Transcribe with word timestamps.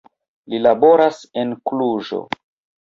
Li 0.53 0.61
laboras 0.63 1.21
en 1.43 1.55
Kluĵo. 1.71 2.25